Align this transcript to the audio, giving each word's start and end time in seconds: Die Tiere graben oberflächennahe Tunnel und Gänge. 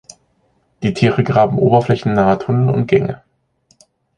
Die 0.81 0.95
Tiere 0.95 1.23
graben 1.23 1.59
oberflächennahe 1.59 2.39
Tunnel 2.39 2.73
und 2.73 2.87
Gänge. 2.87 3.21